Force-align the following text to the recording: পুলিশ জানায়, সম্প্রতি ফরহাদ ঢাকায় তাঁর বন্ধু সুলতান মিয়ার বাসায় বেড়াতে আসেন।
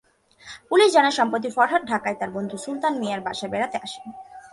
পুলিশ 0.69 0.89
জানায়, 0.95 1.17
সম্প্রতি 1.19 1.49
ফরহাদ 1.55 1.81
ঢাকায় 1.91 2.17
তাঁর 2.19 2.31
বন্ধু 2.37 2.55
সুলতান 2.57 2.93
মিয়ার 3.01 3.21
বাসায় 3.25 3.51
বেড়াতে 3.53 3.77
আসেন। 3.85 4.05